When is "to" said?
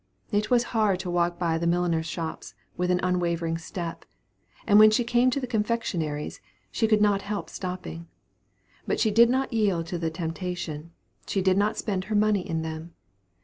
1.01-1.11, 5.29-5.39, 9.85-9.99